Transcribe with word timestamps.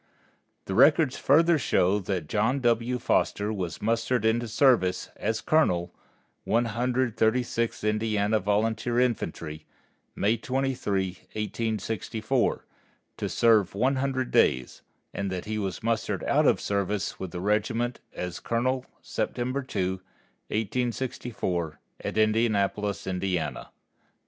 The 0.65 0.73
records 0.73 1.15
further 1.15 1.59
show 1.59 1.99
that 1.99 2.25
John 2.27 2.59
W. 2.61 2.97
Foster 2.97 3.53
was 3.53 3.83
mustered 3.83 4.25
into 4.25 4.47
service 4.47 5.11
as 5.15 5.41
colonel, 5.41 5.93
One 6.43 6.65
Hundred 6.65 7.15
Thirty 7.17 7.43
sixth 7.43 7.83
Indiana 7.83 8.39
Volunteer 8.39 8.99
Infantry, 8.99 9.67
May 10.15 10.37
23, 10.37 11.09
1864, 11.33 12.65
to 13.17 13.29
serve 13.29 13.75
one 13.75 13.97
hundred 13.97 14.31
days, 14.31 14.81
and 15.13 15.31
that 15.31 15.45
he 15.45 15.59
was 15.59 15.83
mustered 15.83 16.23
out 16.23 16.47
of 16.47 16.59
service 16.59 17.19
with 17.19 17.29
the 17.29 17.39
regiment 17.39 17.99
as 18.11 18.39
colonel 18.39 18.87
September 19.03 19.61
2, 19.61 20.01
1864, 20.49 21.79
at 21.99 22.17
Indianapolis, 22.17 23.05
Indiana. 23.05 23.69